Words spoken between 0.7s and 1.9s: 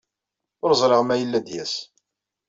ẓriɣ ma yella ad d-yas.